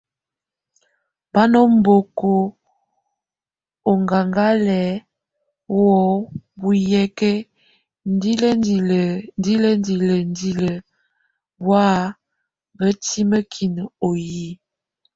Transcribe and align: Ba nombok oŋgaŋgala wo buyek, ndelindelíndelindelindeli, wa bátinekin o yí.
Ba 1.33 1.43
nombok 1.51 2.19
oŋgaŋgala 3.91 4.79
wo 5.75 5.93
buyek, 6.59 7.17
ndelindelíndelindelindeli, 8.13 10.71
wa 11.67 11.85
bátinekin 12.77 13.75
o 14.07 14.09
yí. 14.29 14.47